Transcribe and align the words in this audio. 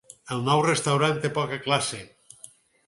El 0.35 0.39
nou 0.47 0.61
restaurant 0.67 1.21
té 1.27 1.33
poca 1.37 1.61
classe. 1.69 2.05